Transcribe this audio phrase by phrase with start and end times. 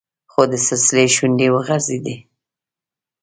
[0.31, 2.15] خو د سلسلې شونډې وځړېدې.